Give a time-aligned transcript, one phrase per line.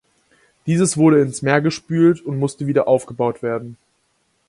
[0.65, 3.77] Dieses wurde ins Meer gespült und musste wieder aufgebaut werden.